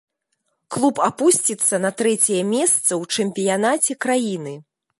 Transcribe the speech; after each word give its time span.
Клуб 0.75 1.01
апусціцца 1.07 1.75
на 1.85 1.91
трэцяе 2.01 2.39
месца 2.55 2.89
ў 3.01 3.19
чэмпіянаце 3.19 3.99
краіны. 4.07 4.57